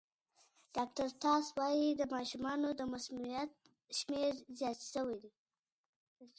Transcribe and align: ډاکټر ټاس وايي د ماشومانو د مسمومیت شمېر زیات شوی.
ډاکټر 0.75 1.07
ټاس 1.21 1.45
وايي 1.57 1.89
د 1.95 2.01
ماشومانو 2.15 2.67
د 2.79 2.81
مسمومیت 2.93 3.51
شمېر 3.99 4.31
زیات 4.57 4.79
شوی. 4.91 5.23